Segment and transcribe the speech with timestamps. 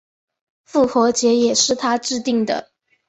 [0.63, 2.71] 复活节也是他制定的。